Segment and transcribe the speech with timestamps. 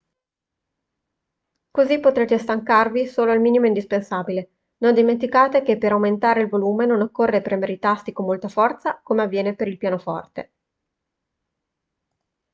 [1.69, 7.01] così potrete stancarvi solo il minimo indispensabile non dimenticate che per aumentare il volume non
[7.01, 10.51] occorre premere i tasti con molta forza come avviene per il pianoforte